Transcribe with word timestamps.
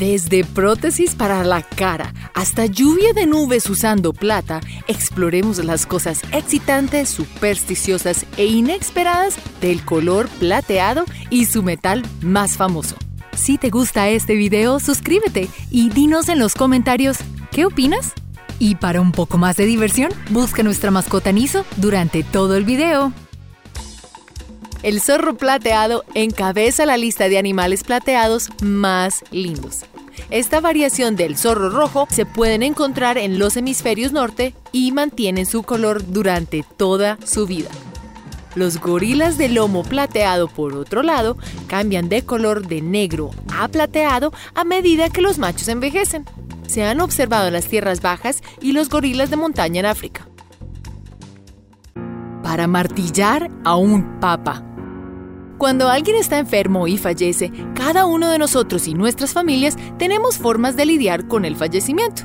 Desde 0.00 0.44
prótesis 0.44 1.14
para 1.14 1.44
la 1.44 1.60
cara 1.60 2.14
hasta 2.32 2.64
lluvia 2.64 3.12
de 3.12 3.26
nubes 3.26 3.68
usando 3.68 4.14
plata, 4.14 4.62
exploremos 4.88 5.62
las 5.62 5.84
cosas 5.84 6.22
excitantes, 6.32 7.10
supersticiosas 7.10 8.24
e 8.38 8.46
inesperadas 8.46 9.36
del 9.60 9.84
color 9.84 10.30
plateado 10.38 11.04
y 11.28 11.44
su 11.44 11.62
metal 11.62 12.02
más 12.22 12.56
famoso. 12.56 12.96
Si 13.36 13.58
te 13.58 13.68
gusta 13.68 14.08
este 14.08 14.36
video, 14.36 14.80
suscríbete 14.80 15.50
y 15.70 15.90
dinos 15.90 16.30
en 16.30 16.38
los 16.38 16.54
comentarios 16.54 17.18
qué 17.50 17.66
opinas. 17.66 18.14
Y 18.58 18.76
para 18.76 19.02
un 19.02 19.12
poco 19.12 19.36
más 19.36 19.58
de 19.58 19.66
diversión, 19.66 20.12
busca 20.30 20.62
nuestra 20.62 20.90
mascota 20.90 21.30
Niso 21.30 21.66
durante 21.76 22.22
todo 22.22 22.56
el 22.56 22.64
video. 22.64 23.12
El 24.82 25.02
zorro 25.02 25.36
plateado 25.36 26.04
encabeza 26.14 26.86
la 26.86 26.96
lista 26.96 27.28
de 27.28 27.36
animales 27.36 27.84
plateados 27.84 28.48
más 28.62 29.22
lindos. 29.30 29.84
Esta 30.30 30.60
variación 30.60 31.16
del 31.16 31.36
zorro 31.36 31.70
rojo 31.70 32.06
se 32.10 32.26
pueden 32.26 32.62
encontrar 32.62 33.18
en 33.18 33.38
los 33.38 33.56
hemisferios 33.56 34.12
norte 34.12 34.54
y 34.72 34.92
mantienen 34.92 35.46
su 35.46 35.62
color 35.62 36.04
durante 36.10 36.64
toda 36.76 37.18
su 37.24 37.46
vida. 37.46 37.70
Los 38.54 38.80
gorilas 38.80 39.38
de 39.38 39.48
lomo 39.48 39.84
plateado, 39.84 40.48
por 40.48 40.74
otro 40.74 41.02
lado, 41.02 41.36
cambian 41.68 42.08
de 42.08 42.22
color 42.22 42.66
de 42.66 42.82
negro 42.82 43.30
a 43.56 43.68
plateado 43.68 44.32
a 44.54 44.64
medida 44.64 45.08
que 45.08 45.22
los 45.22 45.38
machos 45.38 45.68
envejecen. 45.68 46.24
Se 46.66 46.84
han 46.84 47.00
observado 47.00 47.46
en 47.46 47.52
las 47.52 47.66
tierras 47.66 48.00
bajas 48.00 48.42
y 48.60 48.72
los 48.72 48.88
gorilas 48.88 49.30
de 49.30 49.36
montaña 49.36 49.80
en 49.80 49.86
África. 49.86 50.26
Para 52.42 52.66
martillar 52.66 53.50
a 53.64 53.76
un 53.76 54.18
papa. 54.18 54.69
Cuando 55.60 55.90
alguien 55.90 56.16
está 56.16 56.38
enfermo 56.38 56.88
y 56.88 56.96
fallece, 56.96 57.52
cada 57.74 58.06
uno 58.06 58.30
de 58.30 58.38
nosotros 58.38 58.88
y 58.88 58.94
nuestras 58.94 59.34
familias 59.34 59.76
tenemos 59.98 60.38
formas 60.38 60.74
de 60.74 60.86
lidiar 60.86 61.28
con 61.28 61.44
el 61.44 61.54
fallecimiento. 61.54 62.22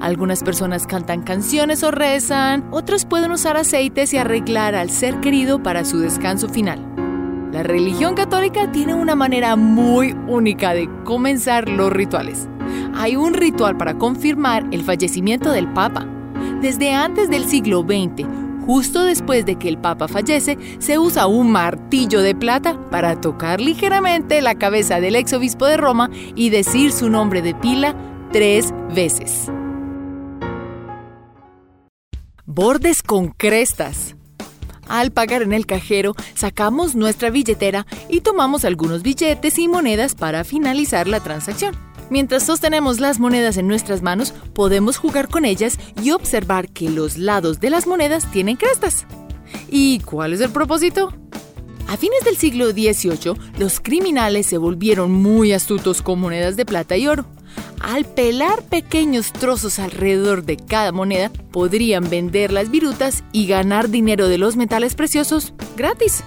Algunas 0.00 0.42
personas 0.42 0.86
cantan 0.86 1.20
canciones 1.20 1.82
o 1.82 1.90
rezan, 1.90 2.66
otros 2.70 3.04
pueden 3.04 3.32
usar 3.32 3.58
aceites 3.58 4.14
y 4.14 4.16
arreglar 4.16 4.74
al 4.74 4.88
ser 4.88 5.20
querido 5.20 5.62
para 5.62 5.84
su 5.84 5.98
descanso 5.98 6.48
final. 6.48 6.82
La 7.52 7.62
religión 7.62 8.14
católica 8.14 8.72
tiene 8.72 8.94
una 8.94 9.14
manera 9.14 9.56
muy 9.56 10.16
única 10.26 10.72
de 10.72 10.88
comenzar 11.04 11.68
los 11.68 11.92
rituales. 11.92 12.48
Hay 12.94 13.14
un 13.14 13.34
ritual 13.34 13.76
para 13.76 13.98
confirmar 13.98 14.66
el 14.70 14.84
fallecimiento 14.84 15.52
del 15.52 15.68
Papa. 15.68 16.06
Desde 16.62 16.94
antes 16.94 17.28
del 17.28 17.44
siglo 17.44 17.82
XX, 17.82 18.26
Justo 18.66 19.04
después 19.04 19.46
de 19.46 19.56
que 19.56 19.68
el 19.68 19.78
Papa 19.78 20.08
fallece, 20.08 20.58
se 20.78 20.98
usa 20.98 21.26
un 21.26 21.50
martillo 21.50 22.20
de 22.20 22.34
plata 22.34 22.78
para 22.90 23.20
tocar 23.20 23.60
ligeramente 23.60 24.42
la 24.42 24.54
cabeza 24.54 25.00
del 25.00 25.16
ex 25.16 25.32
obispo 25.32 25.66
de 25.66 25.76
Roma 25.76 26.10
y 26.34 26.50
decir 26.50 26.92
su 26.92 27.10
nombre 27.10 27.42
de 27.42 27.54
pila 27.54 27.94
tres 28.32 28.72
veces. 28.94 29.50
Bordes 32.46 33.02
con 33.02 33.28
crestas. 33.28 34.16
Al 34.88 35.12
pagar 35.12 35.42
en 35.42 35.52
el 35.52 35.66
cajero, 35.66 36.16
sacamos 36.34 36.96
nuestra 36.96 37.30
billetera 37.30 37.86
y 38.08 38.22
tomamos 38.22 38.64
algunos 38.64 39.02
billetes 39.02 39.56
y 39.58 39.68
monedas 39.68 40.16
para 40.16 40.42
finalizar 40.42 41.06
la 41.06 41.20
transacción. 41.20 41.76
Mientras 42.10 42.44
sostenemos 42.44 42.98
las 42.98 43.20
monedas 43.20 43.56
en 43.56 43.68
nuestras 43.68 44.02
manos, 44.02 44.34
podemos 44.52 44.96
jugar 44.96 45.28
con 45.28 45.44
ellas 45.44 45.78
y 46.02 46.10
observar 46.10 46.68
que 46.68 46.90
los 46.90 47.16
lados 47.16 47.60
de 47.60 47.70
las 47.70 47.86
monedas 47.86 48.28
tienen 48.32 48.56
crestas. 48.56 49.06
¿Y 49.70 50.00
cuál 50.00 50.32
es 50.32 50.40
el 50.40 50.50
propósito? 50.50 51.14
A 51.86 51.96
fines 51.96 52.24
del 52.24 52.36
siglo 52.36 52.70
XVIII, 52.70 53.34
los 53.58 53.80
criminales 53.80 54.46
se 54.46 54.58
volvieron 54.58 55.12
muy 55.12 55.52
astutos 55.52 56.02
con 56.02 56.20
monedas 56.20 56.56
de 56.56 56.66
plata 56.66 56.96
y 56.96 57.06
oro. 57.06 57.26
Al 57.80 58.04
pelar 58.04 58.62
pequeños 58.64 59.32
trozos 59.32 59.78
alrededor 59.78 60.44
de 60.44 60.56
cada 60.56 60.92
moneda, 60.92 61.30
podrían 61.50 62.10
vender 62.10 62.52
las 62.52 62.70
virutas 62.70 63.24
y 63.32 63.46
ganar 63.46 63.88
dinero 63.88 64.28
de 64.28 64.38
los 64.38 64.56
metales 64.56 64.94
preciosos 64.94 65.54
gratis. 65.76 66.22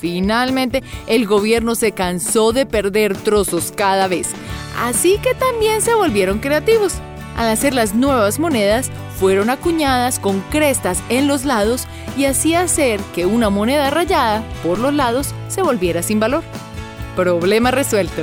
Finalmente, 0.00 0.82
el 1.06 1.26
gobierno 1.26 1.74
se 1.74 1.92
cansó 1.92 2.52
de 2.52 2.64
perder 2.64 3.16
trozos 3.16 3.72
cada 3.76 4.08
vez, 4.08 4.28
así 4.76 5.18
que 5.18 5.34
también 5.34 5.82
se 5.82 5.94
volvieron 5.94 6.38
creativos. 6.38 6.94
Al 7.36 7.48
hacer 7.48 7.74
las 7.74 7.94
nuevas 7.94 8.38
monedas, 8.38 8.90
fueron 9.18 9.50
acuñadas 9.50 10.18
con 10.18 10.40
crestas 10.50 11.02
en 11.08 11.26
los 11.26 11.44
lados 11.44 11.86
y 12.16 12.24
así 12.24 12.54
hacer 12.54 13.00
que 13.14 13.26
una 13.26 13.50
moneda 13.50 13.90
rayada 13.90 14.42
por 14.62 14.78
los 14.78 14.94
lados 14.94 15.34
se 15.48 15.62
volviera 15.62 16.02
sin 16.02 16.20
valor. 16.20 16.42
Problema 17.16 17.70
resuelto. 17.70 18.22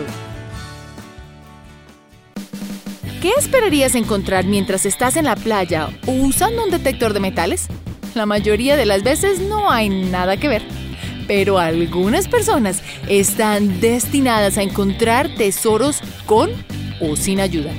¿Qué 3.22 3.32
esperarías 3.38 3.96
encontrar 3.96 4.46
mientras 4.46 4.86
estás 4.86 5.18
en 5.18 5.26
la 5.26 5.36
playa 5.36 5.90
o 6.06 6.12
usando 6.12 6.64
un 6.64 6.72
detector 6.72 7.14
de 7.14 7.20
metales? 7.20 7.68
La 8.16 8.26
mayoría 8.26 8.76
de 8.76 8.86
las 8.86 9.04
veces 9.04 9.40
no 9.40 9.72
hay 9.72 9.90
nada 9.90 10.38
que 10.38 10.48
ver 10.48 10.87
pero 11.28 11.60
algunas 11.60 12.28
personas 12.28 12.82
están 13.08 13.80
destinadas 13.80 14.58
a 14.58 14.64
encontrar 14.64 15.30
tesoros 15.36 16.00
con 16.26 16.50
o 17.00 17.16
sin 17.16 17.40
ayuda. 17.40 17.72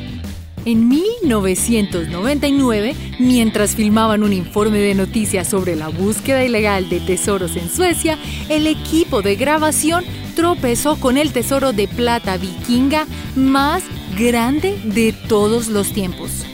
En 0.65 0.89
1999, 0.89 2.95
mientras 3.19 3.75
filmaban 3.75 4.23
un 4.23 4.33
informe 4.35 4.79
de 4.79 4.95
noticias 4.95 5.49
sobre 5.49 5.75
la 5.77 5.89
búsqueda 5.89 6.45
ilegal 6.45 6.89
de 6.91 7.01
tesoros 7.01 7.57
en 7.57 7.71
Suecia, 7.71 8.19
el 8.51 8.67
equipo 8.67 9.23
de 9.23 9.37
grabación 9.37 10.05
tropezó 10.35 10.97
con 10.97 11.17
el 11.17 11.33
tesoro 11.33 11.73
de 11.73 11.89
plata 11.89 12.37
vikinga 12.37 13.07
más 13.35 13.83
grande 14.19 14.79
de 14.85 15.15
todos 15.29 15.69
los 15.69 15.93
tiempos. 15.93 16.45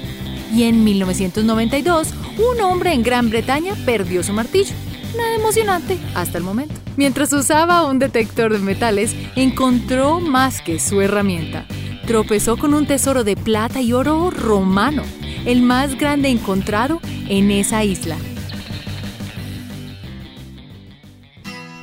Y 0.55 0.65
en 0.65 0.85
1992, 0.85 2.09
un 2.39 2.61
hombre 2.61 2.93
en 2.93 3.03
Gran 3.03 3.31
Bretaña 3.31 3.75
perdió 3.85 4.23
su 4.23 4.33
martillo. 4.33 4.75
Nada 5.17 5.37
emocionante 5.37 5.99
hasta 6.15 6.39
el 6.39 6.45
momento. 6.45 6.75
Mientras 6.97 7.33
usaba 7.33 7.85
un 7.87 7.99
detector 7.99 8.53
de 8.53 8.59
metales, 8.59 9.15
encontró 9.37 10.21
más 10.21 10.61
que 10.61 10.81
su 10.81 11.01
herramienta. 11.01 11.67
Tropezó 12.07 12.57
con 12.57 12.75
un 12.75 12.87
tesoro 12.87 13.25
de 13.25 13.37
plata 13.37 13.81
y 13.81 13.93
oro 13.93 14.31
romano, 14.31 15.03
el 15.47 15.63
más 15.63 15.97
grande 15.97 16.29
encontrado 16.29 17.01
en 17.29 17.51
esa 17.51 17.85
isla. 17.85 18.17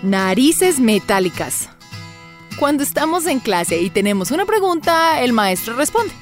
Narices 0.03 0.79
metálicas. 0.79 1.69
Cuando 2.59 2.83
estamos 2.83 3.25
en 3.27 3.39
clase 3.39 3.81
y 3.81 3.89
tenemos 3.89 4.31
una 4.31 4.45
pregunta, 4.45 5.21
el 5.21 5.33
maestro 5.33 5.75
responde. 5.75 6.13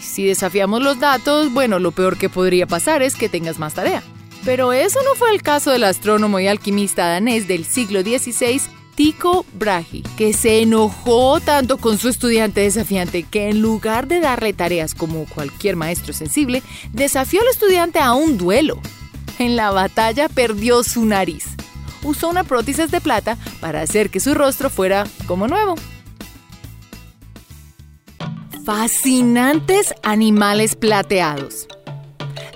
Si 0.00 0.24
desafiamos 0.24 0.82
los 0.82 0.98
datos, 0.98 1.52
bueno, 1.52 1.78
lo 1.78 1.92
peor 1.92 2.16
que 2.16 2.28
podría 2.28 2.66
pasar 2.66 3.02
es 3.02 3.14
que 3.14 3.28
tengas 3.28 3.58
más 3.58 3.74
tarea. 3.74 4.02
Pero 4.46 4.72
eso 4.72 5.00
no 5.02 5.16
fue 5.16 5.32
el 5.32 5.42
caso 5.42 5.72
del 5.72 5.82
astrónomo 5.82 6.38
y 6.38 6.46
alquimista 6.46 7.08
danés 7.08 7.48
del 7.48 7.64
siglo 7.64 8.02
XVI, 8.02 8.60
Tycho 8.94 9.44
Brahe, 9.54 10.04
que 10.16 10.32
se 10.32 10.62
enojó 10.62 11.40
tanto 11.40 11.78
con 11.78 11.98
su 11.98 12.08
estudiante 12.08 12.60
desafiante 12.60 13.24
que 13.24 13.48
en 13.48 13.60
lugar 13.60 14.06
de 14.06 14.20
darle 14.20 14.52
tareas 14.52 14.94
como 14.94 15.26
cualquier 15.26 15.74
maestro 15.74 16.12
sensible, 16.12 16.62
desafió 16.92 17.40
al 17.40 17.48
estudiante 17.48 17.98
a 17.98 18.12
un 18.12 18.38
duelo. 18.38 18.80
En 19.40 19.56
la 19.56 19.72
batalla 19.72 20.28
perdió 20.28 20.84
su 20.84 21.04
nariz. 21.04 21.46
Usó 22.04 22.28
una 22.28 22.44
prótesis 22.44 22.92
de 22.92 23.00
plata 23.00 23.36
para 23.60 23.82
hacer 23.82 24.10
que 24.10 24.20
su 24.20 24.32
rostro 24.32 24.70
fuera 24.70 25.08
como 25.26 25.48
nuevo. 25.48 25.74
Fascinantes 28.64 29.92
animales 30.04 30.76
plateados. 30.76 31.66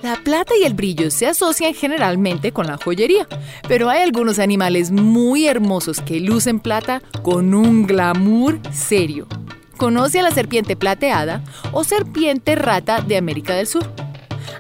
La 0.02 0.16
plata 0.16 0.54
y 0.58 0.64
el 0.64 0.72
brillo 0.72 1.10
se 1.10 1.26
asocian 1.26 1.74
generalmente 1.74 2.52
con 2.52 2.66
la 2.66 2.78
joyería, 2.78 3.28
pero 3.68 3.90
hay 3.90 4.02
algunos 4.02 4.38
animales 4.38 4.90
muy 4.90 5.46
hermosos 5.46 6.00
que 6.00 6.20
lucen 6.20 6.58
plata 6.58 7.02
con 7.22 7.52
un 7.52 7.86
glamour 7.86 8.60
serio. 8.72 9.26
Conoce 9.76 10.20
a 10.20 10.22
la 10.22 10.30
serpiente 10.30 10.74
plateada 10.74 11.44
o 11.72 11.84
serpiente 11.84 12.54
rata 12.54 13.02
de 13.02 13.18
América 13.18 13.54
del 13.54 13.66
Sur, 13.66 13.92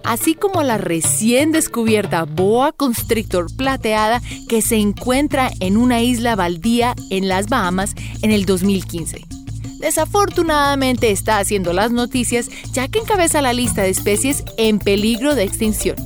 así 0.04 0.34
como 0.34 0.62
la 0.62 0.76
recién 0.76 1.52
descubierta 1.52 2.24
boa 2.24 2.72
constrictor 2.72 3.46
plateada 3.56 4.20
que 4.46 4.60
se 4.60 4.76
encuentra 4.76 5.50
en 5.60 5.78
una 5.78 6.02
isla 6.02 6.36
baldía 6.36 6.94
en 7.10 7.28
las 7.28 7.48
Bahamas 7.48 7.94
en 8.20 8.30
el 8.30 8.44
2015 8.44 9.39
desafortunadamente 9.80 11.10
está 11.10 11.38
haciendo 11.38 11.72
las 11.72 11.90
noticias 11.90 12.48
ya 12.72 12.88
que 12.88 13.00
encabeza 13.00 13.42
la 13.42 13.52
lista 13.52 13.82
de 13.82 13.90
especies 13.90 14.44
en 14.56 14.78
peligro 14.78 15.34
de 15.34 15.42
extinción. 15.42 15.96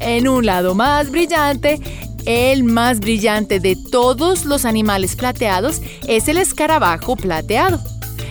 En 0.00 0.28
un 0.28 0.46
lado 0.46 0.74
más 0.74 1.10
brillante, 1.10 1.80
el 2.24 2.64
más 2.64 3.00
brillante 3.00 3.60
de 3.60 3.76
todos 3.76 4.44
los 4.44 4.64
animales 4.64 5.16
plateados 5.16 5.80
es 6.06 6.28
el 6.28 6.38
escarabajo 6.38 7.16
plateado. 7.16 7.80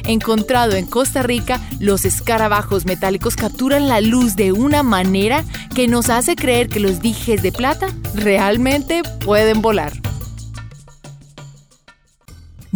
Encontrado 0.06 0.74
en 0.74 0.86
Costa 0.86 1.22
Rica, 1.22 1.60
los 1.80 2.06
escarabajos 2.06 2.86
metálicos 2.86 3.36
capturan 3.36 3.90
la 3.90 4.00
luz 4.00 4.38
de 4.38 4.54
una 4.54 4.82
manera 4.82 5.44
que 5.76 5.90
nos 5.90 6.10
hace 6.10 6.38
creer 6.38 6.70
que 6.70 6.80
los 6.80 7.02
dijes 7.02 7.44
de 7.44 7.52
plata 7.52 7.88
realmente 8.14 9.02
pueden 9.26 9.62
volar 9.62 10.07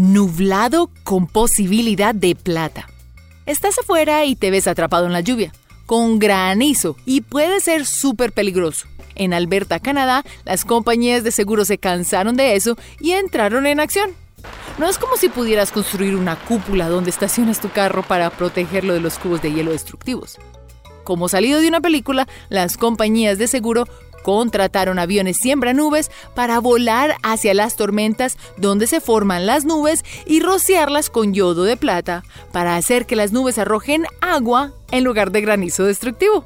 nublado 0.02 0.90
con 1.04 1.28
posibilidad 1.28 2.16
de 2.16 2.34
plata. 2.34 2.90
Estás 3.46 3.78
afuera 3.78 4.26
y 4.26 4.36
te 4.36 4.50
ves 4.50 4.66
atrapado 4.68 5.06
en 5.06 5.14
la 5.14 5.22
lluvia, 5.22 5.54
con 5.86 6.18
granizo, 6.18 6.98
y 7.06 7.22
puede 7.22 7.60
ser 7.60 7.86
súper 7.86 8.32
peligroso. 8.32 8.88
En 9.14 9.32
Alberta, 9.32 9.80
Canadá, 9.80 10.24
las 10.44 10.66
compañías 10.66 11.24
de 11.24 11.32
seguro 11.32 11.66
se 11.66 11.78
cansaron 11.78 12.36
de 12.36 12.56
eso 12.56 12.78
y 13.00 13.12
entraron 13.12 13.68
en 13.68 13.80
acción. 13.80 14.12
No 14.80 14.90
es 14.90 14.98
como 14.98 15.18
si 15.18 15.30
pudieras 15.30 15.72
construir 15.72 16.16
una 16.16 16.36
cúpula 16.36 16.90
donde 16.90 17.12
estacionas 17.12 17.62
tu 17.62 17.70
carro 17.70 18.02
para 18.02 18.32
protegerlo 18.32 18.94
de 18.96 19.02
los 19.02 19.20
cubos 19.20 19.44
de 19.44 19.54
hielo 19.54 19.72
destructivos. 19.72 20.40
Como 21.04 21.30
salido 21.30 21.60
de 21.60 21.68
una 21.68 21.82
película, 21.82 22.28
las 22.50 22.78
compañías 22.78 23.38
de 23.38 23.48
seguro 23.48 23.86
contrataron 24.24 25.00
aviones 25.00 25.38
siembra 25.38 25.74
nubes 25.74 26.12
para 26.36 26.60
volar 26.60 27.16
hacia 27.24 27.54
las 27.54 27.76
tormentas 27.76 28.38
donde 28.58 28.88
se 28.88 29.02
forman 29.02 29.46
las 29.46 29.66
nubes 29.66 30.04
y 30.26 30.40
rociarlas 30.40 31.10
con 31.10 31.34
yodo 31.34 31.64
de 31.64 31.78
plata 31.78 32.24
para 32.52 32.76
hacer 32.76 33.06
que 33.06 33.16
las 33.16 33.32
nubes 33.32 33.58
arrojen 33.58 34.06
agua 34.22 34.74
en 34.92 35.04
lugar 35.04 35.32
de 35.32 35.42
granizo 35.42 35.86
destructivo. 35.86 36.44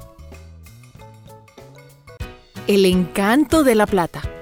El 2.68 2.86
encanto 2.86 3.63
de 3.63 3.75
la 3.75 3.86
plata. 3.86 4.35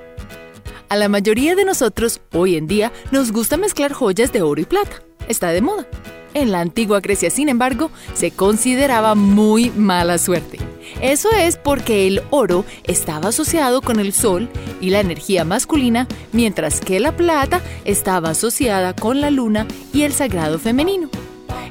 A 0.89 0.95
la 0.95 1.09
mayoría 1.09 1.55
de 1.55 1.65
nosotros 1.65 2.21
hoy 2.33 2.55
en 2.55 2.67
día 2.67 2.91
nos 3.11 3.31
gusta 3.31 3.57
mezclar 3.57 3.93
joyas 3.93 4.31
de 4.31 4.41
oro 4.41 4.61
y 4.61 4.65
plata. 4.65 5.01
Está 5.27 5.49
de 5.49 5.61
moda. 5.61 5.87
En 6.33 6.51
la 6.51 6.61
antigua 6.61 6.99
Grecia, 6.99 7.29
sin 7.29 7.49
embargo, 7.49 7.91
se 8.13 8.31
consideraba 8.31 9.15
muy 9.15 9.69
mala 9.71 10.17
suerte. 10.17 10.57
Eso 11.01 11.29
es 11.31 11.57
porque 11.57 12.07
el 12.07 12.23
oro 12.31 12.65
estaba 12.85 13.29
asociado 13.29 13.81
con 13.81 13.99
el 13.99 14.13
sol 14.13 14.49
y 14.81 14.89
la 14.89 14.99
energía 14.99 15.45
masculina, 15.45 16.07
mientras 16.31 16.81
que 16.81 16.99
la 16.99 17.15
plata 17.15 17.61
estaba 17.85 18.31
asociada 18.31 18.95
con 18.95 19.21
la 19.21 19.29
luna 19.29 19.67
y 19.93 20.03
el 20.03 20.13
sagrado 20.13 20.59
femenino. 20.59 21.09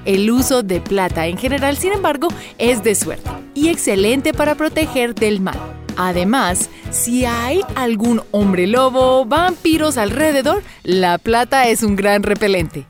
El 0.05 0.31
uso 0.31 0.62
de 0.62 0.81
plata 0.81 1.26
en 1.26 1.38
general, 1.38 1.76
sin 1.76 1.93
embargo, 1.93 2.29
es 2.58 2.82
de 2.82 2.94
suerte 2.94 3.31
y 3.55 3.69
excelente 3.69 4.32
para 4.32 4.55
proteger 4.55 5.15
del 5.15 5.41
mal. 5.41 5.81
Además, 5.97 6.71
si 6.91 7.25
hay 7.25 7.61
algún 7.75 8.23
hombre 8.31 8.67
lobo 8.67 9.21
o 9.21 9.25
vampiros 9.25 9.99
alrededor, 9.99 10.62
la 10.83 11.19
plata 11.19 11.69
es 11.69 11.83
un 11.83 11.97
gran 11.97 12.23
repelente. 12.23 12.87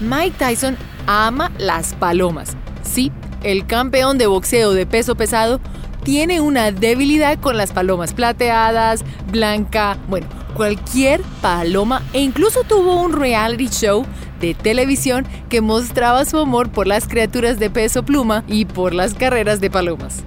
Mike 0.00 0.36
Tyson 0.38 0.76
ama 1.06 1.52
las 1.58 1.94
palomas. 1.94 2.56
Sí, 2.82 3.12
el 3.42 3.66
campeón 3.66 4.18
de 4.18 4.26
boxeo 4.26 4.72
de 4.72 4.86
peso 4.86 5.14
pesado 5.14 5.60
tiene 6.02 6.40
una 6.40 6.70
debilidad 6.70 7.38
con 7.40 7.56
las 7.56 7.72
palomas 7.72 8.12
plateadas, 8.12 9.04
blanca, 9.30 9.96
bueno, 10.08 10.26
cualquier 10.54 11.22
paloma 11.40 12.02
e 12.12 12.20
incluso 12.20 12.62
tuvo 12.64 13.00
un 13.00 13.12
reality 13.12 13.68
show 13.68 14.04
de 14.40 14.54
televisión 14.54 15.26
que 15.48 15.60
mostraba 15.60 16.24
su 16.24 16.38
amor 16.38 16.70
por 16.70 16.86
las 16.86 17.08
criaturas 17.08 17.58
de 17.58 17.70
peso 17.70 18.02
pluma 18.04 18.44
y 18.46 18.66
por 18.66 18.94
las 18.94 19.14
carreras 19.14 19.60
de 19.60 19.70
palomas. 19.70 20.24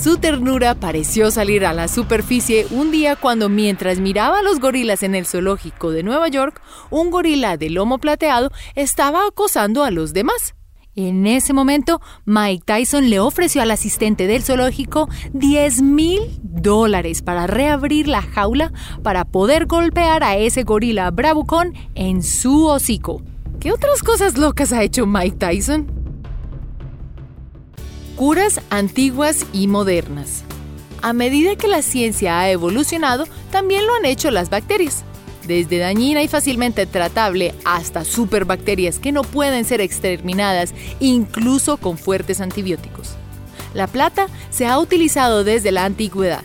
Su 0.00 0.16
ternura 0.18 0.76
pareció 0.76 1.32
salir 1.32 1.66
a 1.66 1.72
la 1.72 1.88
superficie 1.88 2.68
un 2.70 2.92
día 2.92 3.16
cuando 3.16 3.48
mientras 3.48 3.98
miraba 3.98 4.38
a 4.38 4.42
los 4.42 4.60
gorilas 4.60 5.02
en 5.02 5.16
el 5.16 5.26
zoológico 5.26 5.90
de 5.90 6.04
Nueva 6.04 6.28
York, 6.28 6.62
un 6.90 7.10
gorila 7.10 7.56
de 7.56 7.68
lomo 7.68 7.98
plateado 7.98 8.52
estaba 8.76 9.26
acosando 9.26 9.82
a 9.82 9.90
los 9.90 10.12
demás. 10.12 10.54
En 10.94 11.26
ese 11.26 11.52
momento, 11.52 12.00
Mike 12.26 12.62
Tyson 12.64 13.10
le 13.10 13.18
ofreció 13.18 13.60
al 13.60 13.72
asistente 13.72 14.28
del 14.28 14.44
zoológico 14.44 15.08
10 15.32 15.82
mil 15.82 16.20
dólares 16.42 17.20
para 17.20 17.48
reabrir 17.48 18.06
la 18.06 18.22
jaula 18.22 18.72
para 19.02 19.24
poder 19.24 19.66
golpear 19.66 20.22
a 20.22 20.36
ese 20.36 20.62
gorila 20.62 21.10
bravucón 21.10 21.74
en 21.96 22.22
su 22.22 22.66
hocico. 22.66 23.20
¿Qué 23.58 23.72
otras 23.72 24.04
cosas 24.04 24.38
locas 24.38 24.72
ha 24.72 24.84
hecho 24.84 25.06
Mike 25.06 25.38
Tyson? 25.38 25.97
Curas 28.18 28.60
antiguas 28.70 29.46
y 29.52 29.68
modernas. 29.68 30.42
A 31.02 31.12
medida 31.12 31.54
que 31.54 31.68
la 31.68 31.82
ciencia 31.82 32.40
ha 32.40 32.50
evolucionado, 32.50 33.26
también 33.52 33.86
lo 33.86 33.94
han 33.94 34.04
hecho 34.06 34.32
las 34.32 34.50
bacterias. 34.50 35.04
Desde 35.46 35.78
dañina 35.78 36.20
y 36.24 36.26
fácilmente 36.26 36.84
tratable 36.86 37.54
hasta 37.64 38.04
superbacterias 38.04 38.98
que 38.98 39.12
no 39.12 39.22
pueden 39.22 39.64
ser 39.64 39.80
exterminadas 39.80 40.74
incluso 40.98 41.76
con 41.76 41.96
fuertes 41.96 42.40
antibióticos. 42.40 43.14
La 43.72 43.86
plata 43.86 44.26
se 44.50 44.66
ha 44.66 44.80
utilizado 44.80 45.44
desde 45.44 45.70
la 45.70 45.84
antigüedad. 45.84 46.42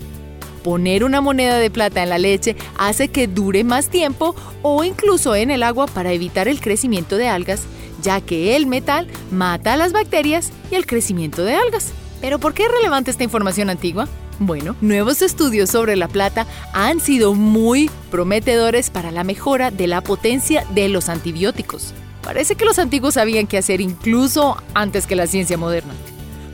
Poner 0.64 1.04
una 1.04 1.22
moneda 1.22 1.58
de 1.58 1.72
plata 1.72 2.04
en 2.04 2.10
la 2.10 2.20
leche 2.20 2.56
hace 2.78 3.08
que 3.08 3.26
dure 3.28 3.64
más 3.64 3.90
tiempo 3.90 4.36
o 4.62 4.84
incluso 4.84 5.34
en 5.34 5.50
el 5.50 5.64
agua 5.64 5.88
para 5.88 6.12
evitar 6.12 6.48
el 6.48 6.62
crecimiento 6.62 7.18
de 7.18 7.30
algas 7.30 7.64
ya 8.04 8.22
que 8.22 8.56
el 8.56 8.68
metal 8.68 9.08
mata 9.32 9.74
a 9.74 9.78
las 9.78 9.94
bacterias 9.94 10.52
y 10.70 10.76
el 10.76 10.86
crecimiento 10.86 11.44
de 11.44 11.56
algas. 11.56 11.92
¿Pero 12.22 12.38
por 12.38 12.54
qué 12.54 12.66
es 12.66 12.72
relevante 12.72 13.10
esta 13.10 13.24
información 13.24 13.70
antigua? 13.70 14.08
Bueno, 14.40 14.76
nuevos 14.82 15.22
estudios 15.22 15.70
sobre 15.70 15.96
la 15.96 16.08
plata 16.08 16.46
han 16.74 17.00
sido 17.00 17.34
muy 17.34 17.90
prometedores 18.12 18.90
para 18.90 19.12
la 19.12 19.24
mejora 19.24 19.72
de 19.72 19.88
la 19.88 20.02
potencia 20.02 20.66
de 20.74 20.90
los 20.90 21.10
antibióticos. 21.10 21.94
Parece 22.22 22.56
que 22.56 22.66
los 22.66 22.80
antiguos 22.80 23.16
sabían 23.16 23.48
qué 23.48 23.58
hacer 23.58 23.82
incluso 23.82 24.58
antes 24.74 25.08
que 25.08 25.16
la 25.16 25.28
ciencia 25.28 25.58
moderna. 25.58 25.94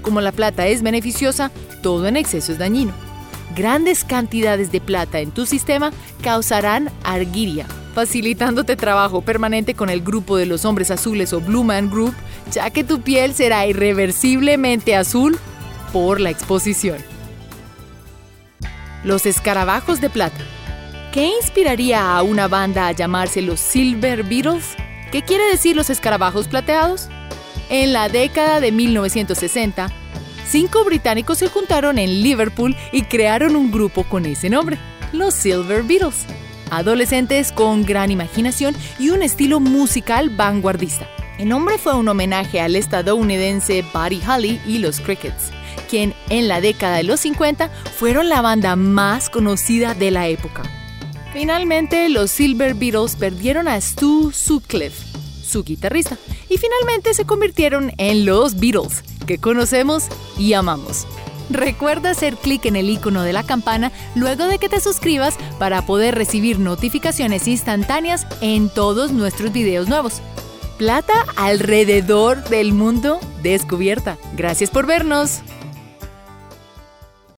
Como 0.02 0.22
la 0.22 0.32
plata 0.32 0.68
es 0.68 0.82
beneficiosa, 0.82 1.52
todo 1.82 2.08
en 2.08 2.18
exceso 2.18 2.52
es 2.52 2.58
dañino. 2.58 2.94
Grandes 3.56 4.04
cantidades 4.04 4.72
de 4.72 4.82
plata 4.82 5.20
en 5.20 5.32
tu 5.32 5.46
sistema 5.46 5.92
causarán 6.22 6.92
argiria, 7.04 7.68
facilitándote 7.94 8.76
trabajo 8.76 9.22
permanente 9.22 9.74
con 9.74 9.90
el 9.90 10.02
grupo 10.02 10.38
de 10.38 10.46
los 10.46 10.66
hombres 10.66 10.92
azules 10.92 11.34
o 11.34 11.42
Blue 11.42 11.64
Man 11.64 11.90
Group, 11.90 12.14
ya 12.52 12.70
que 12.70 12.84
tu 12.84 13.02
piel 13.02 13.34
será 13.34 13.66
irreversiblemente 13.68 14.96
azul 14.96 15.38
por 15.92 16.20
la 16.20 16.30
exposición. 16.30 16.98
Los 19.04 19.26
escarabajos 19.26 20.02
de 20.02 20.10
plata. 20.10 20.40
¿Qué 21.14 21.32
inspiraría 21.42 22.16
a 22.16 22.22
una 22.22 22.48
banda 22.48 22.88
a 22.88 22.92
llamarse 22.92 23.42
los 23.42 23.60
Silver 23.60 24.24
Beatles? 24.24 24.76
¿Qué 25.12 25.24
quiere 25.24 25.46
decir 25.46 25.76
los 25.76 25.90
escarabajos 25.90 26.48
plateados? 26.48 27.10
En 27.70 27.94
la 27.94 28.10
década 28.10 28.60
de 28.60 28.72
1960, 28.72 29.90
cinco 30.48 30.84
británicos 30.84 31.40
se 31.40 31.48
juntaron 31.48 31.98
en 31.98 32.22
Liverpool 32.22 32.76
y 32.92 33.04
crearon 33.04 33.56
un 33.56 33.72
grupo 33.72 34.04
con 34.04 34.26
ese 34.26 34.50
nombre, 34.50 34.78
los 35.14 35.34
Silver 35.34 35.84
Beatles 35.84 36.26
adolescentes 36.72 37.52
con 37.52 37.86
gran 37.86 38.12
imaginación 38.12 38.76
y 39.00 39.10
un 39.10 39.24
estilo 39.24 39.60
musical 39.60 40.30
vanguardista. 40.30 41.08
El 41.38 41.50
nombre 41.50 41.78
fue 41.78 41.96
un 41.96 42.08
homenaje 42.08 42.60
al 42.60 42.76
estadounidense 42.76 43.86
Buddy 43.94 44.22
Holly 44.28 44.62
y 44.68 44.80
los 44.80 45.00
Crickets, 45.00 45.52
quien 45.90 46.14
en 46.30 46.48
la 46.48 46.60
década 46.60 46.98
de 46.98 47.04
los 47.04 47.22
50 47.22 47.70
fueron 47.98 48.28
la 48.28 48.42
banda 48.42 48.76
más 48.76 49.30
conocida 49.30 49.94
de 49.94 50.12
la 50.12 50.28
época. 50.28 50.64
Finalmente, 51.32 52.10
los 52.10 52.32
Silver 52.32 52.74
Beatles 52.74 53.16
perdieron 53.16 53.68
a 53.68 53.80
Stu 53.80 54.32
Sutcliffe, 54.32 55.06
su 55.44 55.64
guitarrista, 55.64 56.18
y 56.50 56.58
finalmente 56.58 57.14
se 57.14 57.26
convirtieron 57.26 57.94
en 57.98 58.26
los 58.26 58.60
Beatles, 58.60 59.04
que 59.26 59.38
conocemos 59.38 60.08
y 60.38 60.54
amamos. 60.54 61.06
Recuerda 61.50 62.12
hacer 62.12 62.38
clic 62.38 62.66
en 62.66 62.76
el 62.76 62.90
icono 62.90 63.24
de 63.24 63.34
la 63.34 63.44
campana 63.44 63.92
luego 64.16 64.46
de 64.46 64.60
que 64.60 64.70
te 64.70 64.80
suscribas 64.80 65.36
para 65.58 65.86
poder 65.86 66.16
recibir 66.16 66.60
notificaciones 66.60 67.48
instantáneas 67.48 68.28
en 68.42 68.70
todos 68.70 69.12
nuestros 69.12 69.52
videos 69.52 69.88
nuevos. 69.88 70.22
Plata 70.78 71.26
alrededor 71.36 72.44
del 72.50 72.74
mundo 72.74 73.20
descubierta. 73.44 74.18
Gracias 74.38 74.70
por 74.70 74.86
vernos. 74.86 75.42